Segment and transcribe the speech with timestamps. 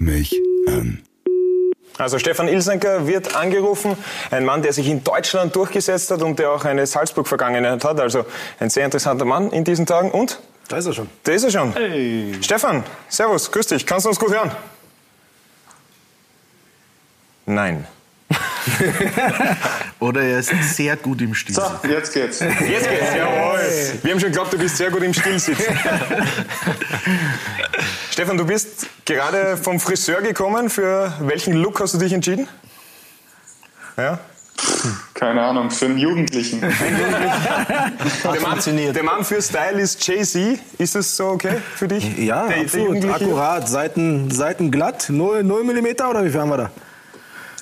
[0.00, 0.34] mich
[0.66, 1.02] an.
[1.98, 3.96] Also Stefan Ilsenker wird angerufen,
[4.30, 8.00] ein Mann, der sich in Deutschland durchgesetzt hat und der auch eine Salzburg-Vergangenheit hat.
[8.00, 8.24] Also
[8.58, 10.10] ein sehr interessanter Mann in diesen Tagen.
[10.10, 10.40] Und?
[10.68, 11.10] Da ist er schon.
[11.24, 11.74] Da ist er schon.
[11.74, 12.34] Hey.
[12.40, 13.84] Stefan, servus, grüß dich.
[13.84, 14.50] Kannst du uns gut hören?
[17.44, 17.86] Nein.
[20.00, 21.54] Oder er ist sehr gut im Stil.
[21.54, 22.40] So, jetzt geht's.
[22.40, 22.58] Jetzt
[22.88, 23.60] geht's, jawohl.
[24.02, 25.64] Wir haben schon geglaubt, du bist sehr gut im Stillsitzen.
[28.20, 30.68] Stefan, du bist gerade vom Friseur gekommen.
[30.68, 32.46] Für welchen Look hast du dich entschieden?
[33.96, 34.18] Ja?
[35.14, 36.60] Keine Ahnung, für einen Jugendlichen.
[36.60, 38.58] der, Mann,
[38.92, 40.58] der Mann für Style ist Jay-Z.
[40.76, 42.18] Ist das so okay für dich?
[42.18, 43.02] Ja, der, absolut.
[43.02, 43.66] Der Akkurat.
[43.66, 45.06] Seiten, Seiten glatt.
[45.08, 46.70] 0, 0 mm oder wie viel haben wir da?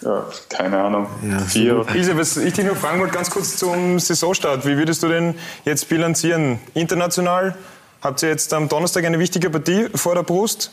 [0.03, 1.07] Ja, keine Ahnung.
[1.23, 1.87] Ja, Vier.
[1.95, 4.67] Ilse, was ich dich noch fragen wollte, ganz kurz zum Saisonstart.
[4.67, 6.59] Wie würdest du denn jetzt bilanzieren?
[6.75, 7.55] International
[8.03, 10.73] habt ihr jetzt am Donnerstag eine wichtige Partie vor der Brust.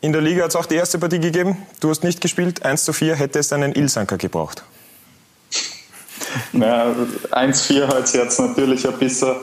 [0.00, 1.56] In der Liga hat es auch die erste Partie gegeben.
[1.80, 2.64] Du hast nicht gespielt.
[2.64, 4.62] 1 zu 4 hätte es einen Ilsanker gebraucht.
[6.52, 6.94] Naja,
[7.30, 9.36] 1-4 hört sich jetzt natürlich ein bisschen,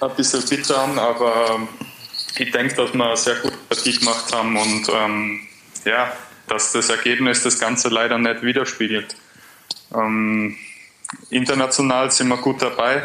[0.00, 1.68] ein bisschen bitter an, aber
[2.36, 5.40] ich denke, dass wir eine sehr gute Partie gemacht haben und ähm,
[5.84, 6.12] ja,
[6.48, 9.14] dass das Ergebnis das Ganze leider nicht widerspiegelt.
[9.94, 10.56] Ähm,
[11.30, 13.02] international sind wir gut dabei.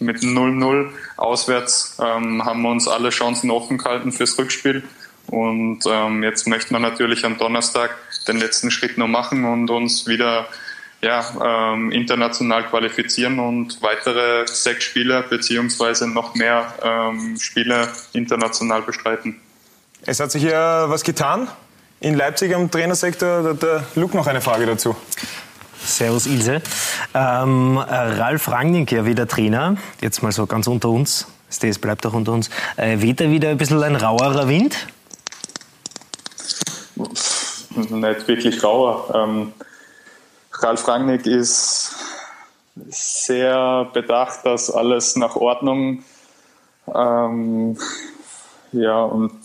[0.00, 4.84] Mit 0-0 auswärts ähm, haben wir uns alle Chancen offen gehalten fürs Rückspiel.
[5.26, 7.90] Und ähm, jetzt möchten wir natürlich am Donnerstag
[8.26, 10.46] den letzten Schritt noch machen und uns wieder
[11.00, 19.40] ja, ähm, international qualifizieren und weitere sechs Spiele beziehungsweise noch mehr ähm, Spiele international bestreiten.
[20.06, 21.48] Es hat sich ja was getan
[22.00, 23.54] in Leipzig am Trainersektor.
[23.54, 24.96] Der Luke noch eine Frage dazu.
[25.84, 26.62] Servus Ilse.
[27.14, 31.26] Ähm, Ralf Rangnick ja wieder Trainer, jetzt mal so ganz unter uns,
[31.60, 32.50] das bleibt auch unter uns.
[32.76, 34.86] Äh, weht er wieder ein bisschen ein rauerer Wind?
[37.74, 39.14] Nicht wirklich rauer.
[39.14, 39.52] Ähm,
[40.52, 41.94] Ralf Rangnick ist
[42.88, 46.02] sehr bedacht, dass alles nach Ordnung
[46.94, 47.76] ähm,
[48.72, 49.38] ja, und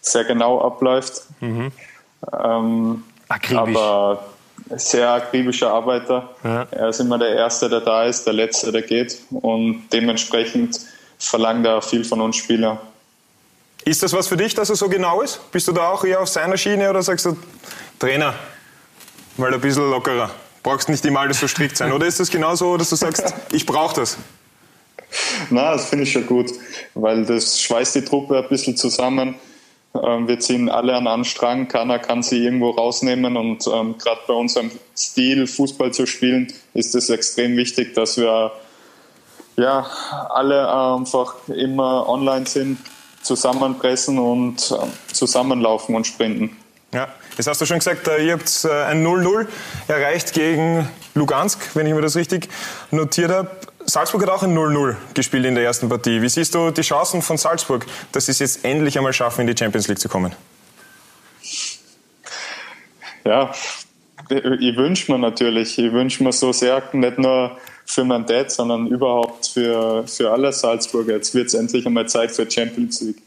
[0.00, 1.22] sehr genau abläuft.
[1.40, 1.72] Mhm.
[2.32, 3.76] Ähm, Akribisch.
[3.76, 4.24] Aber
[4.76, 6.30] sehr akribischer Arbeiter.
[6.44, 6.66] Ja.
[6.70, 9.18] Er ist immer der Erste, der da ist, der Letzte, der geht.
[9.30, 10.80] Und dementsprechend
[11.18, 12.78] verlangt er viel von uns Spielern.
[13.84, 15.40] Ist das was für dich, dass er so genau ist?
[15.52, 17.36] Bist du da auch eher auf seiner Schiene oder sagst du,
[17.98, 18.34] Trainer,
[19.36, 20.30] mal ein bisschen lockerer?
[20.62, 21.90] Brauchst nicht immer alles so strikt sein.
[21.92, 24.18] Oder ist das genauso, dass du sagst, ich brauche das?
[25.48, 26.50] Na, das finde ich schon gut,
[26.94, 29.34] weil das schweißt die Truppe ein bisschen zusammen.
[29.94, 34.20] Ähm, wir ziehen alle an einen Strang, keiner kann sie irgendwo rausnehmen und ähm, gerade
[34.26, 38.52] bei unserem Stil, Fußball zu spielen, ist es extrem wichtig, dass wir
[39.56, 39.86] ja,
[40.28, 42.78] alle einfach immer online sind,
[43.22, 46.56] zusammenpressen und äh, zusammenlaufen und sprinten.
[46.92, 49.46] Ja, jetzt hast du schon gesagt, äh, ihr habt äh, ein 0-0
[49.88, 52.48] erreicht gegen Lugansk, wenn ich mir das richtig
[52.90, 53.50] notiert habe.
[53.90, 56.22] Salzburg hat auch ein 0-0 gespielt in der ersten Partie.
[56.22, 59.46] Wie siehst du die Chancen von Salzburg, dass sie es jetzt endlich einmal schaffen, in
[59.48, 60.32] die Champions League zu kommen?
[63.24, 63.52] Ja,
[64.30, 68.86] ich wünsche mir natürlich, ich wünsche mir so sehr, nicht nur für mein Dad, sondern
[68.86, 71.14] überhaupt für, für alle Salzburger.
[71.14, 73.20] Jetzt wird es endlich einmal Zeit für Champions League.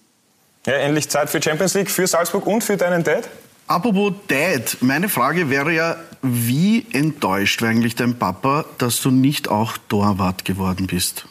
[0.65, 3.27] Ja, endlich Zeit für Champions League für Salzburg und für deinen Dad?
[3.67, 9.47] Apropos Dad, meine Frage wäre ja, wie enttäuscht war eigentlich dein Papa, dass du nicht
[9.47, 11.25] auch Torwart geworden bist?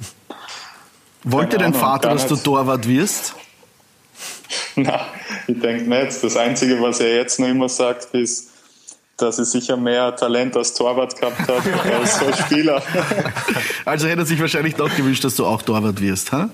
[1.24, 3.34] Wollte dein Vater, dass du Torwart wirst?
[4.76, 5.06] Na,
[5.46, 6.22] ich denke nicht.
[6.22, 8.50] Das Einzige, was er jetzt noch immer sagt, ist,
[9.16, 11.62] dass er sicher mehr Talent als Torwart gehabt hat
[12.00, 12.82] als als Spieler.
[13.84, 16.48] Also hätte er sich wahrscheinlich doch gewünscht, dass du auch Torwart wirst, ha?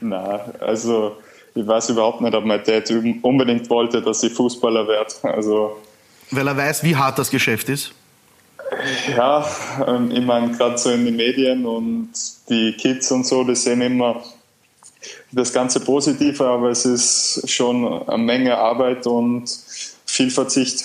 [0.00, 1.16] Na, also
[1.54, 2.90] ich weiß überhaupt nicht, ob mein Dad
[3.22, 5.12] unbedingt wollte, dass ich Fußballer werde.
[5.22, 5.80] Also,
[6.30, 7.92] Weil er weiß, wie hart das Geschäft ist?
[9.16, 9.46] Ja,
[9.86, 12.10] ähm, ich meine, gerade so in den Medien und
[12.48, 14.22] die Kids und so, die sehen immer
[15.32, 19.44] das Ganze Positive, aber es ist schon eine Menge Arbeit und
[20.06, 20.84] viel Verzicht.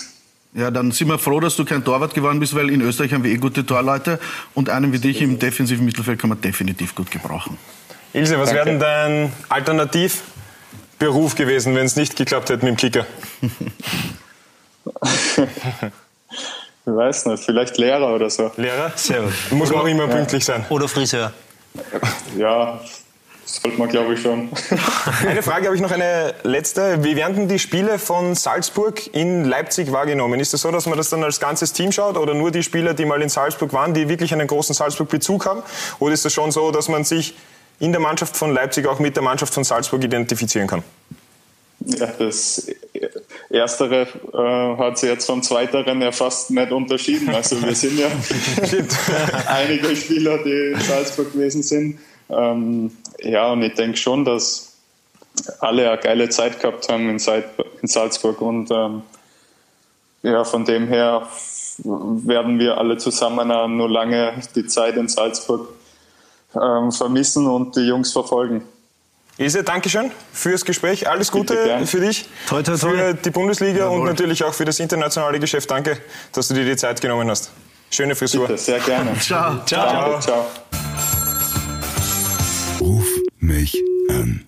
[0.54, 3.24] Ja, dann sind wir froh, dass du kein Torwart geworden bist, weil in Österreich haben
[3.24, 4.20] wir eh gute Torleute
[4.54, 7.58] und einen wie dich im defensiven Mittelfeld kann man definitiv gut gebrauchen.
[8.12, 10.22] Ilse, was wäre denn dein Alternativ
[10.98, 13.06] Beruf gewesen, wenn es nicht geklappt hätte mit dem Kicker?
[16.86, 18.52] Ich weiß nicht, vielleicht Lehrer oder so.
[18.58, 18.92] Lehrer?
[18.94, 19.32] Sehr gut.
[19.52, 20.66] Muss man auch immer pünktlich sein.
[20.68, 21.32] Oder Friseur.
[22.36, 22.78] Ja,
[23.46, 24.50] sollte man, glaube ich, schon.
[25.26, 27.02] Eine Frage habe ich noch, eine letzte.
[27.02, 30.40] Wie werden denn die Spiele von Salzburg in Leipzig wahrgenommen?
[30.40, 32.62] Ist es das so, dass man das dann als ganzes Team schaut oder nur die
[32.62, 35.62] Spieler, die mal in Salzburg waren, die wirklich einen großen Salzburg-Bezug haben?
[36.00, 37.34] Oder ist es schon so, dass man sich
[37.78, 40.82] in der Mannschaft von Leipzig auch mit der Mannschaft von Salzburg identifizieren kann?
[41.86, 42.66] Ja, das
[43.50, 47.34] Erstere äh, hat sich jetzt vom Zweiteren ja fast nicht unterschieden.
[47.34, 48.06] Also wir sind ja
[49.48, 51.98] einige Spieler, die in Salzburg gewesen sind.
[52.30, 52.90] Ähm,
[53.20, 54.72] ja, und ich denke schon, dass
[55.60, 57.18] alle eine geile Zeit gehabt haben in,
[57.82, 59.02] in Salzburg und ähm,
[60.22, 61.28] ja, von dem her
[61.78, 65.68] werden wir alle zusammen nur lange die Zeit in Salzburg
[66.60, 68.62] ähm, vermissen und die Jungs verfolgen.
[69.36, 71.08] Ilse, Dankeschön fürs Gespräch.
[71.08, 72.90] Alles Gute für dich, toi, toi, toi.
[72.90, 74.00] für die Bundesliga Jawohl.
[74.00, 75.70] und natürlich auch für das internationale Geschäft.
[75.70, 75.98] Danke,
[76.32, 77.50] dass du dir die Zeit genommen hast.
[77.90, 78.46] Schöne Frisur.
[78.46, 79.12] Bitte, sehr gerne.
[79.20, 79.64] Ciao.
[79.66, 80.20] Ciao.
[80.20, 80.20] Ciao.
[80.20, 80.46] Ciao.
[82.80, 83.06] Ruf
[83.40, 84.44] mich an.